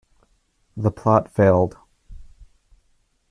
The 0.75 0.89
plot 0.89 1.29
failed. 1.29 1.75